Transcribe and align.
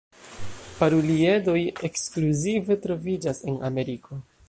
Paruliedoj 0.79 1.59
ekskluzive 1.89 2.81
troviĝas 2.87 3.47
en 3.53 3.65
Ameriko. 3.73 4.25